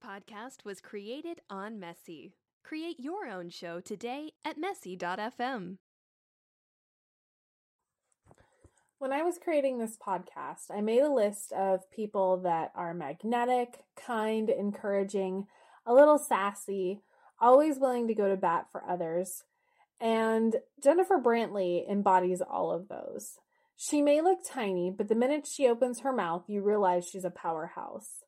[0.00, 2.32] podcast was created on Messy.
[2.64, 5.76] Create your own show today at messy.fm.
[8.98, 13.84] When I was creating this podcast, I made a list of people that are magnetic,
[13.96, 15.46] kind, encouraging,
[15.86, 17.00] a little sassy,
[17.40, 19.44] always willing to go to bat for others.
[20.00, 23.38] And Jennifer Brantley embodies all of those.
[23.76, 27.30] She may look tiny, but the minute she opens her mouth, you realize she's a
[27.30, 28.24] powerhouse.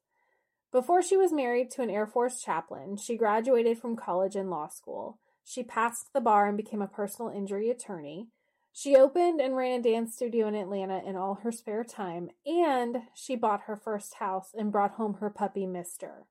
[0.73, 4.69] Before she was married to an Air Force chaplain, she graduated from college and law
[4.69, 5.19] school.
[5.45, 8.29] She passed the bar and became a personal injury attorney.
[8.73, 13.03] She opened and ran a dance studio in Atlanta in all her spare time, and
[13.13, 16.25] she bought her first house and brought home her puppy, Mister.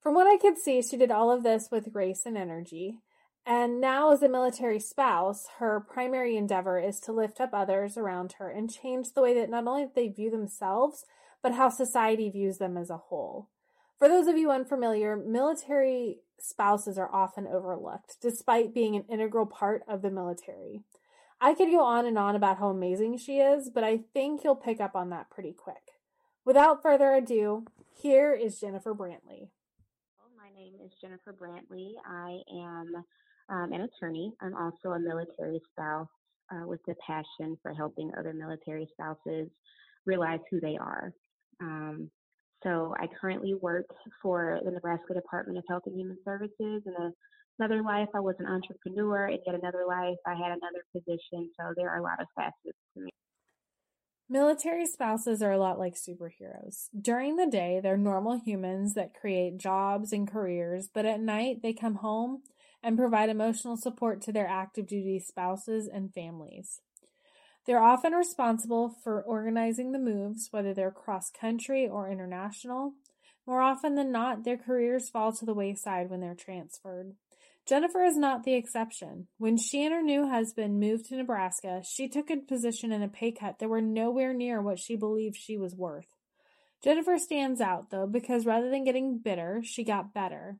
[0.00, 2.98] From what I could see, she did all of this with grace and energy.
[3.46, 8.34] And now, as a military spouse, her primary endeavor is to lift up others around
[8.38, 11.04] her and change the way that not only they view themselves,
[11.40, 13.48] but how society views them as a whole.
[13.98, 19.82] For those of you unfamiliar, military spouses are often overlooked, despite being an integral part
[19.88, 20.82] of the military.
[21.40, 24.56] I could go on and on about how amazing she is, but I think you'll
[24.56, 25.82] pick up on that pretty quick.
[26.44, 27.64] Without further ado,
[28.00, 29.48] here is Jennifer Brantley.
[30.36, 31.92] My name is Jennifer Brantley.
[32.04, 33.04] I am
[33.48, 34.32] um, an attorney.
[34.40, 36.08] I'm also a military spouse
[36.52, 39.48] uh, with a passion for helping other military spouses
[40.06, 41.12] realize who they are.
[41.60, 42.10] Um,
[42.62, 43.86] so I currently work
[44.22, 46.82] for the Nebraska Department of Health and Human Services.
[46.86, 47.12] In
[47.58, 49.28] another life, I was an entrepreneur.
[49.28, 51.50] In yet another life, I had another position.
[51.58, 53.10] So there are a lot of facets to me.
[54.28, 56.88] Military spouses are a lot like superheroes.
[56.98, 61.74] During the day, they're normal humans that create jobs and careers, but at night, they
[61.74, 62.42] come home
[62.82, 66.80] and provide emotional support to their active duty spouses and families.
[67.66, 72.94] They're often responsible for organizing the moves, whether they're cross country or international.
[73.46, 77.14] More often than not, their careers fall to the wayside when they're transferred.
[77.66, 79.28] Jennifer is not the exception.
[79.38, 83.08] When she and her new husband moved to Nebraska, she took a position in a
[83.08, 86.06] pay cut that were nowhere near what she believed she was worth.
[86.82, 90.58] Jennifer stands out, though, because rather than getting bitter, she got better.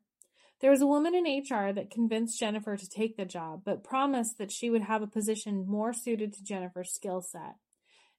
[0.63, 4.39] There was a woman in HR that convinced Jennifer to take the job, but promised
[4.39, 7.57] that she would have a position more suited to Jennifer's skill set.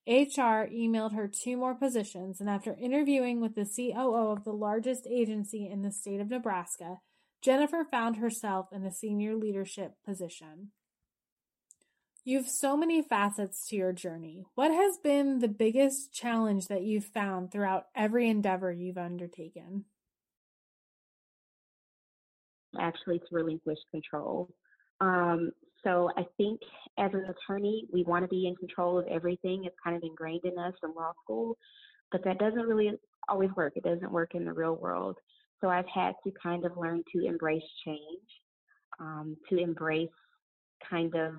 [0.05, 5.07] HR emailed her two more positions, and after interviewing with the COO of the largest
[5.07, 6.97] agency in the state of Nebraska,
[7.41, 10.71] Jennifer found herself in a senior leadership position.
[12.25, 14.43] You've so many facets to your journey.
[14.55, 19.85] What has been the biggest challenge that you've found throughout every endeavor you've undertaken?
[22.79, 24.49] Actually to relinquish control.
[25.01, 25.51] Um,
[25.83, 26.61] so I think
[26.97, 29.65] as an attorney, we want to be in control of everything.
[29.65, 31.57] It's kind of ingrained in us in law school,
[32.11, 32.91] but that doesn't really
[33.27, 33.73] always work.
[33.75, 35.17] It doesn't work in the real world.
[35.61, 37.99] So I've had to kind of learn to embrace change,
[38.99, 40.09] um, to embrace
[40.89, 41.33] kind of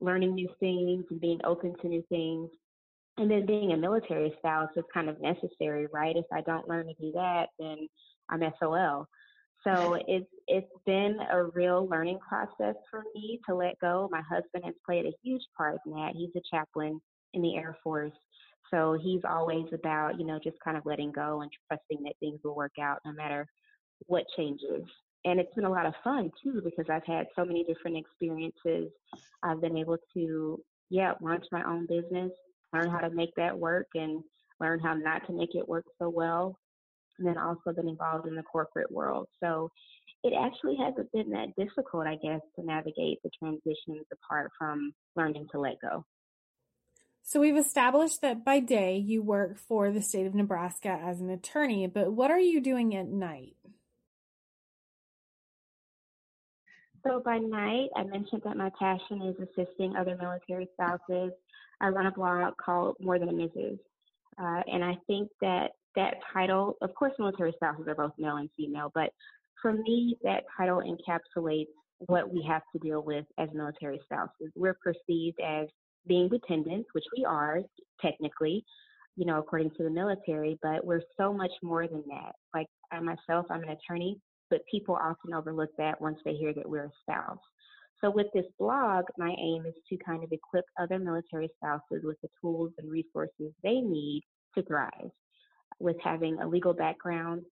[0.00, 2.50] learning new things and being open to new things.
[3.16, 6.16] And then being a military spouse is kind of necessary, right?
[6.16, 7.88] If I don't learn to do that, then
[8.28, 9.06] I'm SOL.
[9.66, 14.08] So it's it's been a real learning process for me to let go.
[14.12, 16.12] My husband has played a huge part in that.
[16.14, 17.00] He's a chaplain
[17.32, 18.12] in the Air Force.
[18.70, 22.40] So he's always about, you know, just kind of letting go and trusting that things
[22.42, 23.46] will work out no matter
[24.06, 24.82] what changes.
[25.24, 28.90] And it's been a lot of fun too because I've had so many different experiences.
[29.42, 30.60] I've been able to,
[30.90, 32.32] yeah, launch my own business,
[32.72, 34.22] learn how to make that work and
[34.60, 36.58] learn how not to make it work so well
[37.18, 39.28] and then also been involved in the corporate world.
[39.42, 39.70] So
[40.22, 45.48] it actually hasn't been that difficult, I guess, to navigate the transitions apart from learning
[45.52, 46.04] to let go.
[47.22, 51.30] So we've established that by day you work for the state of Nebraska as an
[51.30, 53.56] attorney, but what are you doing at night?
[57.06, 61.32] So by night, I mentioned that my passion is assisting other military spouses.
[61.80, 63.78] I run a blog called More Than a Mrs.
[64.38, 68.50] Uh, and I think that that title, of course, military spouses are both male and
[68.56, 69.10] female, but
[69.60, 71.68] for me, that title encapsulates
[71.98, 74.52] what we have to deal with as military spouses.
[74.54, 75.68] We're perceived as
[76.06, 77.60] being dependents, which we are
[78.02, 78.64] technically,
[79.16, 82.32] you know, according to the military, but we're so much more than that.
[82.52, 84.18] Like I myself, I'm an attorney,
[84.50, 87.38] but people often overlook that once they hear that we're a spouse.
[88.00, 92.20] So with this blog, my aim is to kind of equip other military spouses with
[92.22, 94.22] the tools and resources they need
[94.56, 95.10] to thrive
[95.80, 97.42] with having a legal background,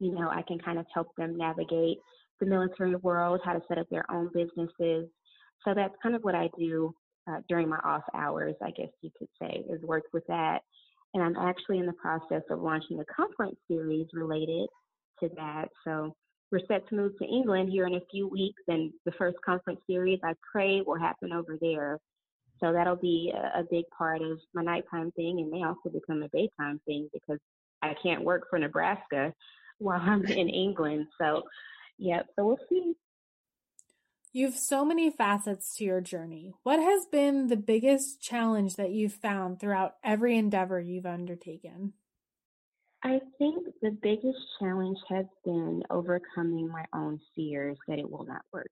[0.00, 1.98] you know, I can kind of help them navigate
[2.40, 5.08] the military world, how to set up their own businesses.
[5.64, 6.94] So that's kind of what I do
[7.28, 10.60] uh, during my off hours, I guess you could say, is work with that.
[11.14, 14.68] And I'm actually in the process of launching a conference series related
[15.20, 15.68] to that.
[15.84, 16.14] So
[16.50, 19.80] we're set to move to England here in a few weeks, and the first conference
[19.88, 21.98] series I pray will happen over there.
[22.60, 26.22] So that'll be a, a big part of my nighttime thing, and may also become
[26.22, 27.38] a daytime thing because
[27.90, 29.34] I can't work for Nebraska
[29.78, 31.06] while I'm in England.
[31.20, 31.42] So,
[31.98, 32.94] yeah, so we'll see.
[34.32, 36.54] You've so many facets to your journey.
[36.64, 41.92] What has been the biggest challenge that you've found throughout every endeavor you've undertaken?
[43.04, 48.42] I think the biggest challenge has been overcoming my own fears that it will not
[48.52, 48.70] work.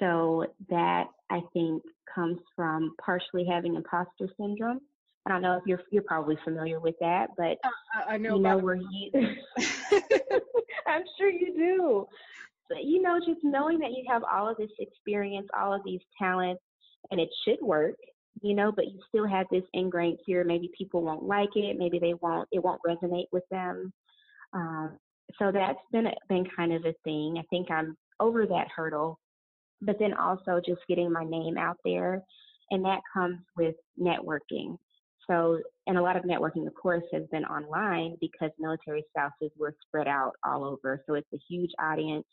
[0.00, 1.82] So that I think
[2.12, 4.80] comes from partially having imposter syndrome.
[5.28, 8.42] I don't know if you're you're probably familiar with that, but uh, I know you
[8.42, 9.10] know where you.
[10.86, 12.06] I'm sure you do
[12.70, 16.00] But you know, just knowing that you have all of this experience, all of these
[16.18, 16.62] talents,
[17.10, 17.96] and it should work,
[18.40, 20.44] you know, but you still have this ingrained fear.
[20.44, 21.76] Maybe people won't like it.
[21.78, 22.48] Maybe they won't.
[22.50, 23.92] It won't resonate with them.
[24.54, 24.98] Um,
[25.38, 27.36] so that's been been kind of a thing.
[27.38, 29.18] I think I'm over that hurdle,
[29.82, 32.22] but then also just getting my name out there,
[32.70, 34.78] and that comes with networking.
[35.28, 39.74] So, and a lot of networking, of course, has been online because military spouses were
[39.86, 41.02] spread out all over.
[41.06, 42.26] So it's a huge audience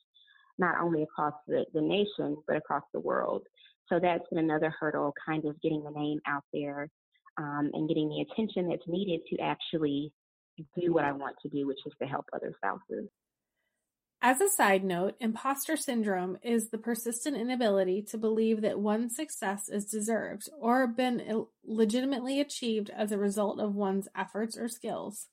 [0.57, 3.43] not only across the, the nation, but across the world.
[3.89, 6.89] So that's been another hurdle, kind of getting the name out there
[7.37, 10.11] um, and getting the attention that's needed to actually
[10.79, 13.09] do what I want to do, which is to help other spouses.
[14.27, 19.69] As a side note, imposter syndrome is the persistent inability to believe that one's success
[19.69, 25.27] is deserved or been legitimately achieved as a result of one's efforts or skills.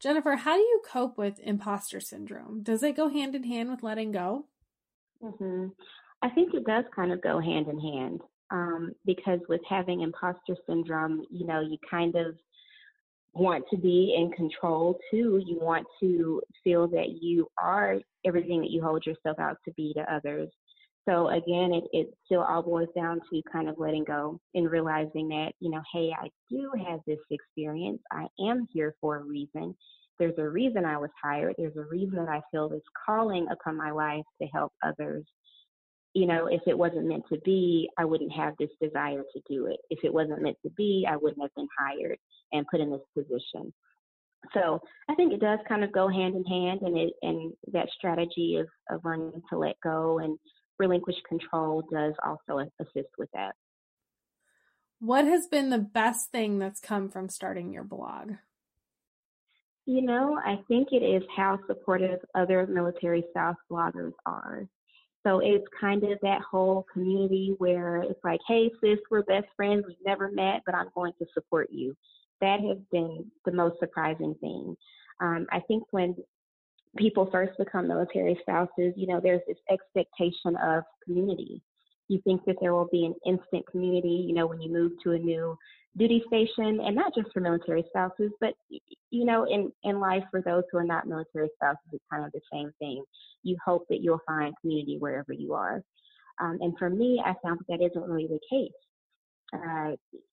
[0.00, 2.64] Jennifer, how do you cope with imposter syndrome?
[2.64, 4.46] Does it go hand in hand with letting go?
[5.22, 5.68] hmm
[6.20, 10.56] I think it does kind of go hand in hand um, because with having imposter
[10.66, 12.34] syndrome, you know, you kind of
[13.34, 15.42] want to be in control too.
[15.46, 19.92] You want to feel that you are everything that you hold yourself out to be
[19.94, 20.50] to others.
[21.08, 25.28] So again, it, it still all boils down to kind of letting go and realizing
[25.30, 28.00] that, you know, hey, I do have this experience.
[28.12, 29.74] I am here for a reason.
[30.18, 31.54] There's a reason I was hired.
[31.58, 35.24] There's a reason that I feel this calling upon my life to help others.
[36.14, 39.66] You know, if it wasn't meant to be, I wouldn't have this desire to do
[39.66, 39.78] it.
[39.88, 42.18] If it wasn't meant to be, I wouldn't have been hired
[42.52, 43.72] and put in this position.
[44.52, 47.88] So I think it does kind of go hand in hand, and it and that
[47.96, 50.38] strategy of of learning to let go and
[50.78, 53.54] relinquish control does also assist with that.
[54.98, 58.32] What has been the best thing that's come from starting your blog?
[59.84, 64.68] You know, I think it is how supportive other military spouse bloggers are.
[65.24, 69.84] So it's kind of that whole community where it's like, hey, sis, we're best friends.
[69.86, 71.96] We've never met, but I'm going to support you.
[72.40, 74.76] That has been the most surprising thing.
[75.20, 76.16] Um, I think when
[76.96, 81.62] people first become military spouses, you know, there's this expectation of community.
[82.08, 85.12] You think that there will be an instant community, you know, when you move to
[85.12, 85.56] a new
[85.96, 88.54] duty station and not just for military spouses but
[89.10, 92.32] you know in in life for those who are not military spouses it's kind of
[92.32, 93.02] the same thing.
[93.42, 95.82] You hope that you'll find community wherever you are.
[96.40, 98.72] Um, and for me i found that that isn't really the case.
[99.54, 99.90] Uh,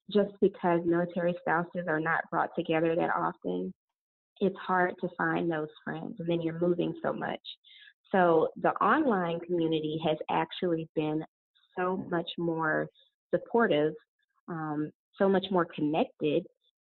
[0.10, 3.74] just because military spouses are not brought together that often
[4.40, 7.42] it's hard to find those friends and then you're moving so much.
[8.12, 11.24] So the online community has actually been
[11.78, 12.88] so much more
[13.34, 13.94] supportive
[14.48, 16.48] um, so much more connected,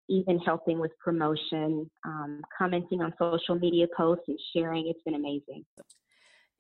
[0.09, 4.89] even helping with promotion, um, commenting on social media posts and sharing.
[4.89, 5.65] It's been amazing.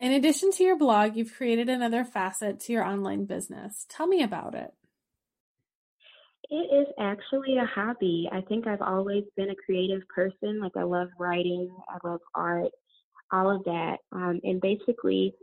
[0.01, 3.87] In addition to your blog, you've created another facet to your online business.
[3.89, 4.73] Tell me about it.
[6.49, 8.29] It is actually a hobby.
[8.33, 10.59] I think I've always been a creative person.
[10.61, 12.73] Like, I love writing, I love art,
[13.31, 13.99] all of that.
[14.11, 15.35] Um, and basically,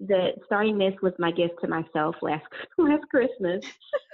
[0.00, 2.44] the starting this was my gift to myself last
[2.78, 3.64] last Christmas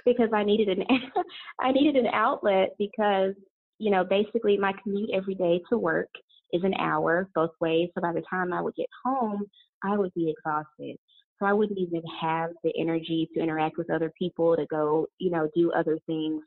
[0.05, 0.85] because I needed an
[1.59, 3.33] I needed an outlet because
[3.79, 6.09] you know basically my commute every day to work
[6.51, 7.89] is an hour both ways.
[7.93, 9.45] So by the time I would get home
[9.83, 10.97] I would be exhausted.
[11.39, 15.31] So I wouldn't even have the energy to interact with other people to go you
[15.31, 16.43] know do other things.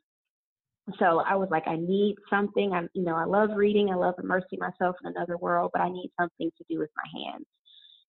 [0.99, 2.73] So I was like I need something.
[2.73, 3.91] I'm you know I love reading.
[3.91, 7.23] I love immersing myself in another world but I need something to do with my
[7.25, 7.47] hands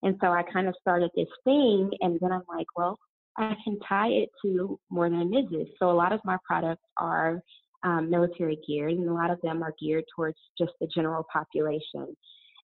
[0.04, 3.00] and so I kind of started this thing, and then I'm like, well,
[3.38, 5.68] I can tie it to more than a Mrs.
[5.80, 7.42] So a lot of my products are
[7.84, 12.16] um, military geared, and a lot of them are geared towards just the general population.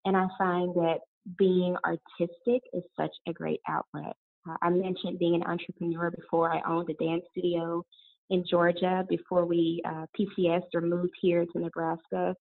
[0.05, 1.00] And I find that
[1.38, 4.15] being artistic is such a great outlet.
[4.48, 6.51] Uh, I mentioned being an entrepreneur before.
[6.51, 7.84] I owned a dance studio
[8.29, 12.36] in Georgia before we uh, PCS or moved here to Nebraska.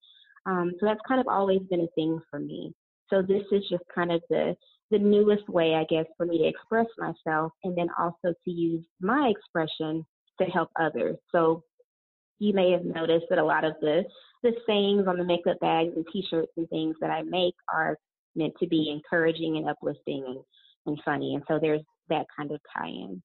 [0.46, 2.72] Um, so that's kind of always been a thing for me.
[3.10, 4.54] So this is just kind of the
[4.90, 8.84] the newest way, I guess, for me to express myself and then also to use
[9.00, 10.04] my expression
[10.40, 11.16] to help others.
[11.32, 11.62] So
[12.38, 14.04] you may have noticed that a lot of the
[14.42, 17.98] the sayings on the makeup bags and t-shirts and things that I make are
[18.36, 20.38] meant to be encouraging and uplifting and,
[20.86, 21.34] and funny.
[21.34, 23.20] And so there's that kind of tie in.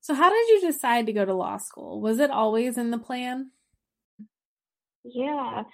[0.00, 2.00] So how did you decide to go to law school?
[2.00, 3.50] Was it always in the plan?
[5.02, 5.64] Yeah.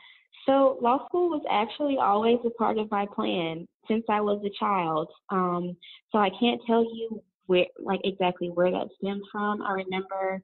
[0.46, 4.58] So law school was actually always a part of my plan since I was a
[4.58, 5.08] child.
[5.30, 5.76] Um,
[6.10, 9.62] so I can't tell you where, like exactly where that stemmed from.
[9.62, 10.42] I remember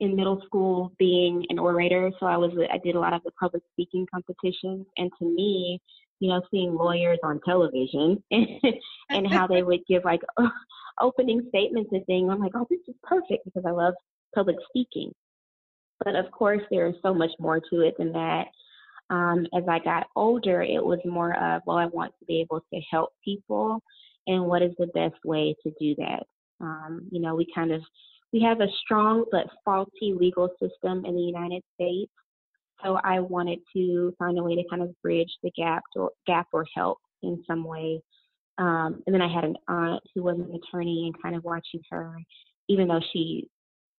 [0.00, 3.32] in middle school being an orator, so I was I did a lot of the
[3.32, 5.80] public speaking competitions, and to me,
[6.20, 10.20] you know, seeing lawyers on television and, how they would give like
[11.00, 13.94] opening statements and things, I'm like, oh, this is perfect because I love
[14.34, 15.12] public speaking.
[16.04, 18.46] But of course, there is so much more to it than that.
[19.10, 22.60] Um, as I got older, it was more of, well, I want to be able
[22.72, 23.80] to help people,
[24.26, 26.24] and what is the best way to do that?
[26.60, 27.80] Um, you know, we kind of
[28.32, 32.12] we have a strong but faulty legal system in the United States,
[32.84, 36.48] so I wanted to find a way to kind of bridge the gap or gap
[36.52, 38.00] or help in some way.
[38.58, 41.80] Um, and then I had an aunt who was an attorney, and kind of watching
[41.90, 42.16] her,
[42.68, 43.48] even though she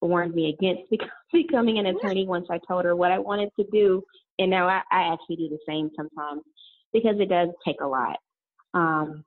[0.02, 0.84] warned me against
[1.34, 4.04] becoming an attorney once I told her what I wanted to do.
[4.40, 6.42] And now I, I actually do the same sometimes
[6.94, 8.18] because it does take a lot.
[8.74, 9.24] Um,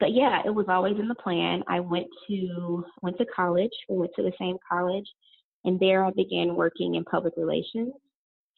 [0.00, 1.62] but yeah, it was always in the plan.
[1.68, 3.70] I went to went to college.
[3.88, 5.06] We went to the same college,
[5.64, 7.92] and there I began working in public relations.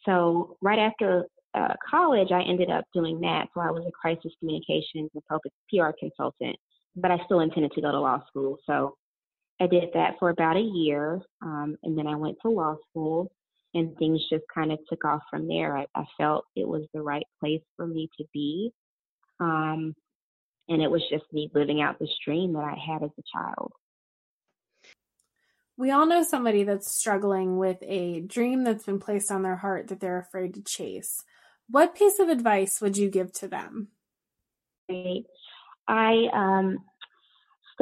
[0.06, 3.48] So right after uh, college, I ended up doing that.
[3.54, 6.56] So I was a crisis communications and public PR consultant,
[6.96, 8.58] but I still intended to go to law school.
[8.66, 8.96] So
[9.60, 13.30] I did that for about a year, um, and then I went to law school,
[13.74, 15.76] and things just kind of took off from there.
[15.76, 18.72] I, I felt it was the right place for me to be,
[19.40, 19.94] um,
[20.68, 23.72] and it was just me living out this dream that I had as a child.
[25.76, 29.88] We all know somebody that's struggling with a dream that's been placed on their heart
[29.88, 31.24] that they're afraid to chase.
[31.68, 33.88] What piece of advice would you give to them?
[35.88, 36.78] I um,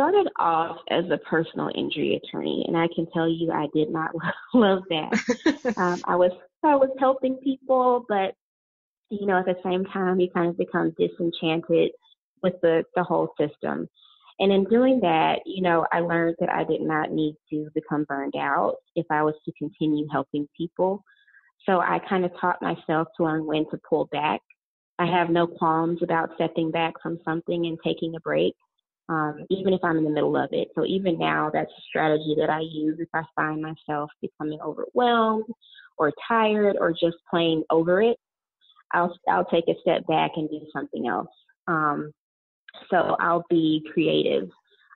[0.00, 4.10] started off as a personal injury attorney, and I can tell you I did not
[4.54, 5.74] love that.
[5.76, 6.32] um, I was
[6.64, 8.34] I was helping people, but
[9.10, 11.90] you know, at the same time, you kind of become disenchanted
[12.42, 13.86] with the the whole system.
[14.38, 18.04] And in doing that, you know, I learned that I did not need to become
[18.04, 21.04] burned out if I was to continue helping people.
[21.66, 24.40] So I kind of taught myself to learn when to pull back.
[24.98, 28.54] I have no qualms about stepping back from something and taking a break
[29.10, 30.68] um, even if I'm in the middle of it.
[30.76, 35.46] So even now, that's a strategy that I use if I find myself becoming overwhelmed
[35.98, 38.16] or tired or just plain over it.
[38.92, 41.28] I'll I'll take a step back and do something else.
[41.66, 42.12] Um,
[42.88, 44.48] so I'll be creative.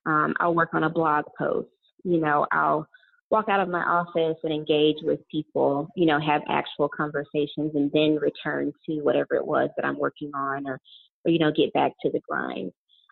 [0.06, 1.68] Um, I'll work on a blog post.
[2.04, 2.86] You know, I'll
[3.30, 5.88] walk out of my office and engage with people.
[5.96, 10.30] You know, have actual conversations, and then return to whatever it was that I'm working
[10.34, 10.80] on, or
[11.24, 12.70] or you know, get back to the grind.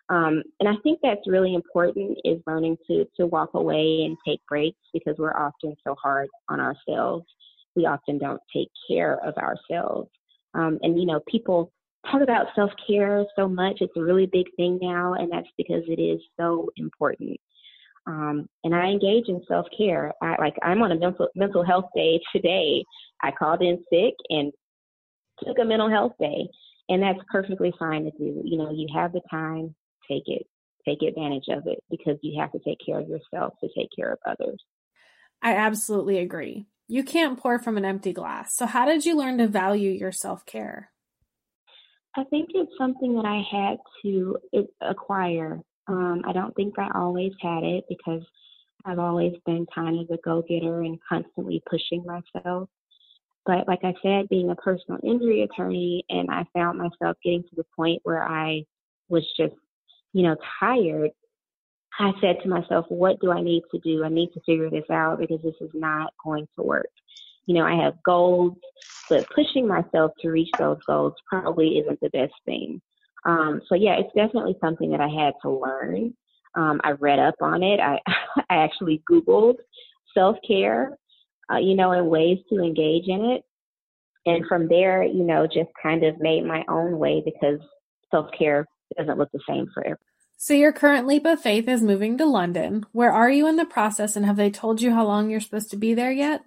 [0.09, 4.41] Um, and I think that's really important is learning to to walk away and take
[4.47, 7.25] breaks because we're often so hard on ourselves.
[7.75, 10.09] We often don't take care of ourselves.
[10.53, 11.71] Um, and you know, people
[12.11, 13.77] talk about self care so much.
[13.79, 17.39] It's a really big thing now, and that's because it is so important.
[18.05, 20.11] Um, and I engage in self care.
[20.21, 22.83] I like I'm on a mental mental health day today.
[23.21, 24.51] I called in sick and
[25.45, 26.47] took a mental health day,
[26.89, 28.41] and that's perfectly fine to do.
[28.43, 29.73] You know, you have the time,
[30.09, 30.45] take it,
[30.85, 34.11] take advantage of it because you have to take care of yourself to take care
[34.11, 34.61] of others.
[35.41, 36.65] I absolutely agree.
[36.87, 38.55] You can't pour from an empty glass.
[38.55, 40.91] So, how did you learn to value your self care?
[42.15, 44.37] I think it's something that I had to
[44.81, 45.59] acquire.
[45.87, 48.21] Um, I don't think I always had it because
[48.85, 52.69] I've always been kind of a go getter and constantly pushing myself.
[53.45, 57.55] But like I said, being a personal injury attorney, and I found myself getting to
[57.55, 58.63] the point where I
[59.09, 59.55] was just
[60.13, 61.11] you know, tired,
[61.99, 64.03] I said to myself, what do I need to do?
[64.03, 66.89] I need to figure this out because this is not going to work.
[67.45, 68.53] You know, I have goals,
[69.09, 72.81] but pushing myself to reach those goals probably isn't the best thing.
[73.25, 76.13] Um, so yeah, it's definitely something that I had to learn.
[76.55, 77.79] Um, I read up on it.
[77.79, 77.99] I,
[78.49, 79.55] I actually Googled
[80.13, 80.97] self care,
[81.51, 83.43] uh, you know, and ways to engage in it.
[84.25, 87.59] And from there, you know, just kind of made my own way because
[88.09, 88.65] self care
[88.97, 89.99] doesn't look the same for everyone.
[90.37, 92.85] So your current leap of faith is moving to London.
[92.91, 95.69] Where are you in the process and have they told you how long you're supposed
[95.71, 96.41] to be there yet?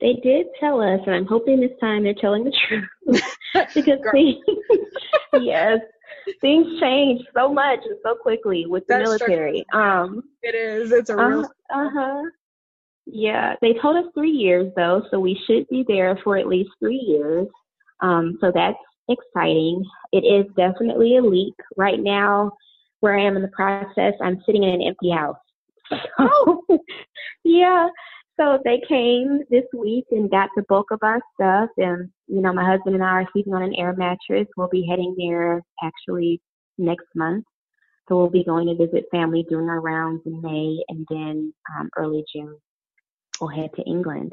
[0.00, 2.84] they did tell us, and I'm hoping this time they're telling the truth
[3.74, 4.36] because things,
[5.40, 5.80] yes,
[6.40, 9.64] things change so much and so quickly with the That's military.
[9.72, 10.92] Um, It is.
[10.92, 11.44] It's a real.
[11.70, 12.22] uh huh.
[13.06, 16.70] Yeah, they told us three years though, so we should be there for at least
[16.80, 17.46] three years.
[18.00, 18.76] Um, so that's
[19.08, 19.84] exciting.
[20.12, 22.52] It is definitely a leak right now.
[23.00, 25.36] Where I am in the process, I'm sitting in an empty house.
[26.18, 26.64] So,
[27.44, 27.88] yeah.
[28.38, 32.52] So they came this week and got the bulk of our stuff, and you know,
[32.52, 34.48] my husband and I are sleeping on an air mattress.
[34.56, 36.40] We'll be heading there actually
[36.76, 37.44] next month.
[38.08, 41.88] So we'll be going to visit family, during our rounds in May, and then um,
[41.96, 42.56] early June
[43.40, 44.32] we'll head to England.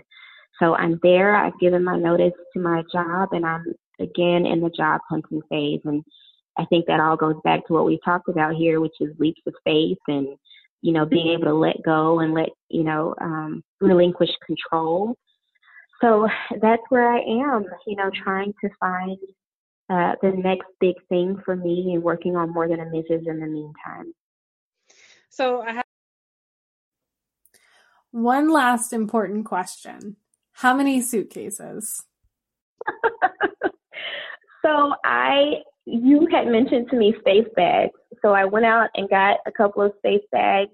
[0.60, 1.36] So I'm there.
[1.36, 3.65] I've given my notice to my job, and I'm
[4.00, 5.82] again in the job hunting phase.
[5.86, 6.04] And
[6.58, 9.42] I think that all goes back to what we talked about here, which is leaps
[9.48, 10.28] of faith and
[10.82, 15.16] you know being able to let go and let you know um, relinquish control.
[16.02, 16.28] So
[16.62, 17.66] that's where I am.
[17.88, 19.18] You know, trying to find
[19.90, 23.28] uh, the next big thing for me and working on more than a Mrs.
[23.28, 24.14] in the meantime.
[25.30, 25.84] So I have.
[28.12, 30.18] One last important question
[30.52, 32.04] How many suitcases?
[34.65, 37.93] so I, you had mentioned to me space bags.
[38.22, 40.72] So I went out and got a couple of space bags,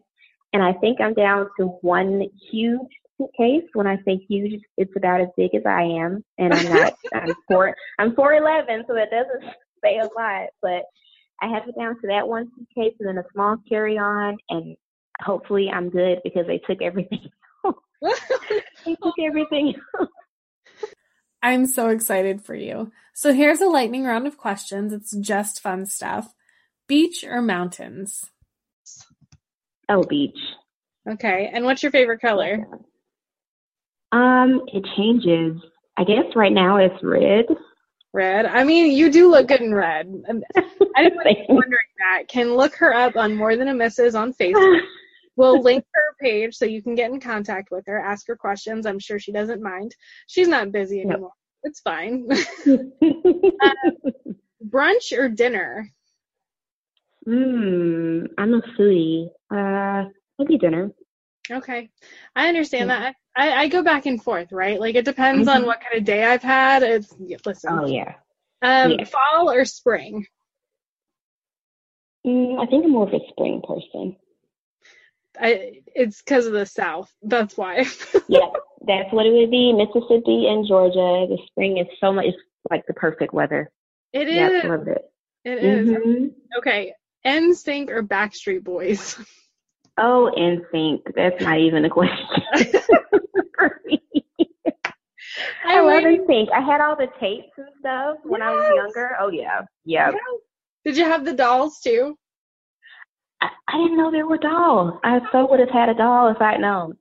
[0.53, 2.81] and I think I'm down to one huge
[3.17, 3.67] suitcase.
[3.74, 6.93] When I say huge, it's about as big as I am, and I'm not.
[7.13, 7.75] I'm four.
[7.98, 9.51] I'm four eleven, so that doesn't
[9.84, 10.50] say a lot.
[10.62, 10.84] But
[11.41, 14.75] I have it down to that one suitcase, and then a small carry on, and
[15.22, 17.29] hopefully I'm good because they took everything.
[18.86, 19.74] they took everything.
[21.41, 22.91] I'm so excited for you.
[23.13, 24.93] So here's a lightning round of questions.
[24.93, 26.34] It's just fun stuff.
[26.88, 28.25] Beach or mountains?
[29.88, 30.38] Oh, beach.
[31.10, 31.50] Okay.
[31.53, 32.67] And what's your favorite color?
[34.12, 35.62] Um, it changes.
[35.98, 37.46] I guess right now it's red.
[38.12, 38.46] Red.
[38.46, 40.24] I mean, you do look good in red.
[40.96, 44.81] And Anyone wondering that can look her up on More Than a Missus on Facebook.
[45.39, 48.86] We'll link her page so you can get in contact with her, ask her questions.
[48.86, 49.95] I'm sure she doesn't mind.
[50.28, 51.06] She's not busy Yep.
[51.12, 51.32] anymore.
[51.63, 52.28] It's fine.
[54.67, 55.89] Brunch or dinner?
[57.23, 58.25] Hmm.
[58.38, 59.30] I'm a foodie.
[59.49, 60.91] Uh, maybe dinner.
[61.49, 61.89] Okay.
[62.36, 62.99] I understand Yeah.
[62.99, 63.15] that.
[63.38, 64.78] I, I go back and forth, right?
[64.78, 65.67] Like it depends on Mhm.
[65.67, 66.84] what kind of day I've had.
[66.84, 67.80] It's listen.
[67.80, 68.15] Oh yeah.
[68.62, 69.06] Um, yeah.
[69.06, 70.25] fall or spring?
[72.28, 74.17] Mm, I think I'm more of a spring person.
[75.39, 77.12] I it's because of the south.
[77.23, 77.86] That's why.
[78.28, 78.49] Yeah,
[78.86, 79.73] that's what it would be.
[79.73, 81.25] Mississippi and Georgia.
[81.28, 82.25] The spring is so much.
[82.25, 82.38] It's
[82.69, 83.71] like the perfect weather.
[84.13, 84.63] It is.
[84.63, 85.02] Yeah, love it.
[85.45, 85.89] It is.
[85.89, 86.34] Mhm.
[86.58, 86.93] Okay.
[87.25, 89.17] NSYNC or Backstreet Boys?
[90.02, 91.13] Oh, NSYNC.
[91.13, 92.25] That's not even a question
[93.86, 94.02] me.
[95.65, 96.52] I love mean, NSYNC.
[96.54, 99.17] I had all the tapes and stuff when I was younger.
[99.19, 100.12] Oh yeah, yeah.
[100.86, 102.17] Did you have the dolls too?
[103.41, 104.99] I, I didn't know there were dolls.
[105.04, 106.97] I so would have had a doll if I'd known.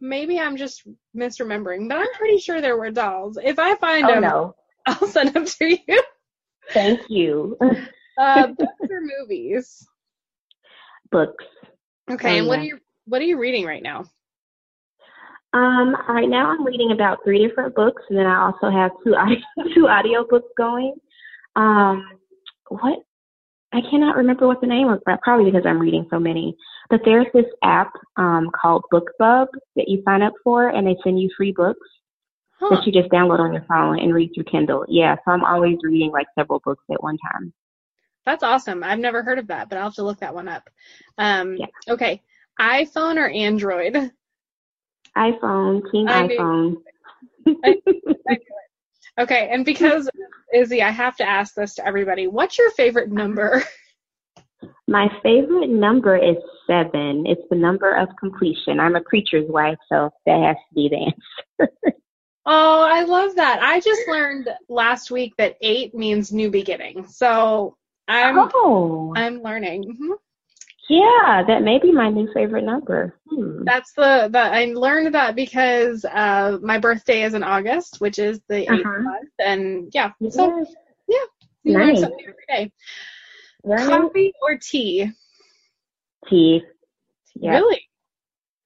[0.00, 0.86] Maybe I'm just
[1.16, 3.38] misremembering, but I'm pretty sure there were dolls.
[3.42, 4.54] If I find Oh them, no,
[4.86, 6.02] I'll send them to you.
[6.74, 7.56] thank you.
[8.18, 9.86] Uh, books or movies?
[11.10, 11.44] Books.
[12.10, 14.04] Okay, Oh, and what are you what are you reading right now?
[15.52, 19.14] Um, right now I'm reading about three different books, and then I also have two
[19.16, 19.38] audio,
[19.74, 20.94] two audio books going.
[21.56, 22.04] Um,
[22.68, 23.00] what?
[23.72, 26.56] I cannot remember what the name was, but probably because I'm reading so many.
[26.88, 31.20] But there's this app um, called BookBub that you sign up for, and they send
[31.20, 31.80] you free books
[32.58, 32.74] Huh.
[32.74, 34.86] that you just download on your phone and read through Kindle.
[34.88, 37.52] Yeah, so I'm always reading like several books at one time.
[38.24, 38.82] That's awesome.
[38.82, 40.70] I've never heard of that, but I'll have to look that one up.
[41.18, 41.66] Um, Yeah.
[41.90, 42.22] Okay,
[42.58, 44.10] iPhone or Android?
[45.16, 46.76] iPhone, King I iPhone.
[49.18, 50.10] Okay, and because
[50.52, 52.26] Izzy, I have to ask this to everybody.
[52.26, 53.64] What's your favorite number?
[54.88, 57.26] My favorite number is seven.
[57.26, 58.78] It's the number of completion.
[58.78, 61.12] I'm a preacher's wife, so that has to be the
[61.66, 61.72] answer.
[62.48, 63.60] Oh, I love that.
[63.60, 67.08] I just learned last week that eight means new beginning.
[67.08, 67.76] So
[68.06, 69.98] I'm oh, I'm learning.
[70.00, 70.14] Mhm.
[70.88, 73.14] Yeah, that may be my new favorite number.
[73.28, 73.64] Hmm.
[73.64, 78.40] That's the the I learned that because uh my birthday is in August, which is
[78.48, 79.02] the 8th Uh-huh.
[79.02, 80.12] month, and yeah.
[80.30, 80.64] So
[81.08, 81.28] Yes,
[81.64, 82.00] you learn Nice.
[82.00, 82.72] something every day.
[83.64, 83.88] right?
[83.88, 85.10] Coffee or tea?
[86.28, 86.62] Tea.
[87.34, 87.52] Yeah.
[87.58, 87.80] Really?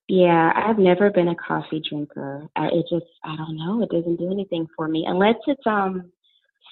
[0.09, 2.49] Yeah, I've never been a coffee drinker.
[2.57, 6.11] I, it just, I don't know, it doesn't do anything for me unless it's um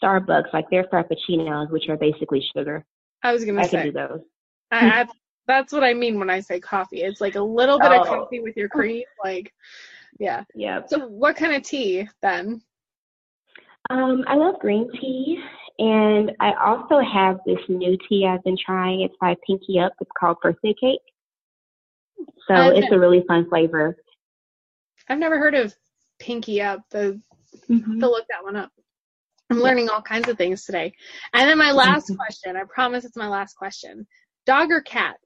[0.02, 2.84] Starbucks, like their frappuccinos, which are basically sugar.
[3.22, 3.78] I was gonna I say.
[3.78, 4.20] I can do those.
[4.70, 5.06] I, I,
[5.48, 7.02] that's what I mean when I say coffee.
[7.02, 8.04] It's like a little bit of Oh.
[8.04, 9.02] coffee with your cream.
[9.24, 9.52] Like,
[10.20, 10.44] Yeah.
[10.54, 10.82] Yeah.
[10.86, 12.60] So what kind of tea then?
[13.90, 15.42] Um, I love green tea,
[15.78, 19.00] and I also have this new tea I've been trying.
[19.00, 19.92] It's by Pinky Up.
[20.00, 21.00] It's called birthday cake.
[22.46, 23.96] So I've it's a really fun flavor.
[25.08, 25.74] I've never heard of
[26.18, 26.80] Pinky Up.
[26.90, 27.20] The
[27.68, 28.00] Mhm.
[28.00, 28.70] to look that one up.
[29.50, 30.92] I'm learning all kinds of things today.
[31.32, 31.70] And then my
[32.02, 32.56] last question.
[32.56, 34.06] I promise it's my last question.
[34.44, 35.16] Dog or cat?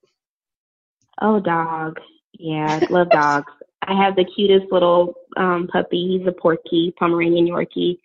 [1.20, 1.98] Oh, dog.
[2.32, 3.52] Yeah, I love dogs.
[3.86, 6.18] I have the cutest little um, puppy.
[6.18, 7.98] He's a Porky, Pomeranian Yorkie.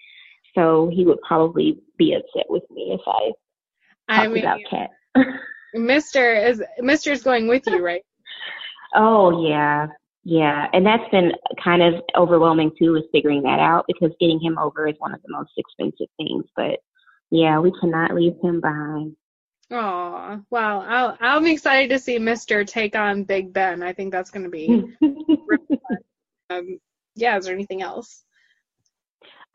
[0.56, 3.32] So he would probably be upset with me if I
[4.10, 4.90] I talked mean, about cat.
[5.76, 6.50] Mr.
[6.50, 8.02] is Mr.'s going with you, right?
[8.96, 9.88] oh, yeah.
[10.24, 10.68] Yeah.
[10.74, 11.32] And that's been
[11.64, 15.22] kind of overwhelming too, is figuring that out because getting him over is one of
[15.22, 16.46] the most expensive things.
[16.56, 16.80] But
[17.30, 19.16] yeah, we cannot leave him behind.
[19.70, 20.82] Oh, wow.
[20.82, 22.66] I'll, I'm excited to see Mr.
[22.66, 23.84] take on Big Ben.
[23.84, 24.84] I think that's going to be.
[26.50, 26.80] Um,
[27.16, 27.38] yeah.
[27.38, 28.24] Is there anything else?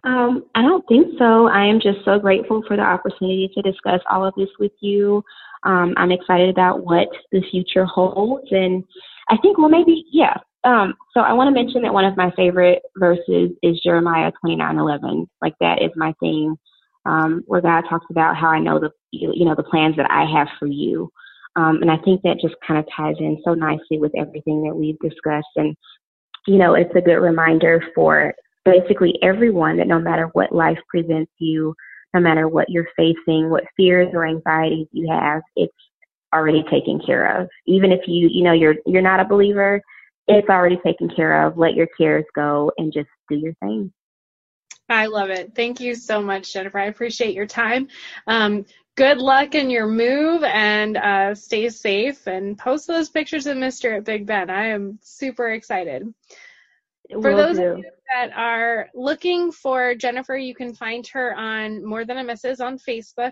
[0.05, 1.46] Um, I don't think so.
[1.46, 5.22] I am just so grateful for the opportunity to discuss all of this with you.
[5.62, 8.83] Um, I'm excited about what the future holds, and
[9.29, 10.37] I think, well, maybe, yeah.
[10.64, 15.27] Um, so I want to mention that one of my favorite verses is Jeremiah 29:11.
[15.40, 16.57] Like that is my thing,
[17.06, 20.24] um, where God talks about how I know the, you, know, the plans that I
[20.24, 21.10] have for you.
[21.56, 24.74] Um, and I think that just kind of ties in so nicely with everything that
[24.74, 25.48] we've discussed.
[25.56, 25.76] And
[26.46, 28.34] you know, it's a good reminder for
[28.64, 31.74] basically everyone that no matter what life presents you,
[32.14, 35.72] no matter what you're facing, what fears or anxieties you have, it's
[36.34, 37.48] already taken care of.
[37.66, 39.80] Even if you, you know, you're you're not a believer,
[40.28, 41.56] it's already taken care of.
[41.56, 43.92] Let your cares go and just do your thing.
[44.92, 45.55] I love it.
[45.55, 46.78] Thank you so much, Jennifer.
[46.78, 47.88] I appreciate your time.
[48.26, 53.57] Um, good luck in your move and uh, stay safe and post those pictures of
[53.57, 53.96] Mr.
[53.96, 54.50] at Big Ben.
[54.50, 56.12] I am super excited.
[57.11, 57.64] For Will those do.
[57.64, 62.24] of you that are looking for Jennifer, you can find her on More Than a
[62.24, 63.31] Missus on Facebook.